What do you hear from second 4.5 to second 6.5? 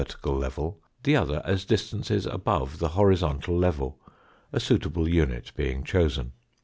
a suitable unit being chosen.